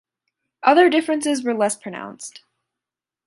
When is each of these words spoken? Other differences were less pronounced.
Other 0.63 0.89
differences 0.89 1.43
were 1.43 1.53
less 1.53 1.75
pronounced. 1.75 2.41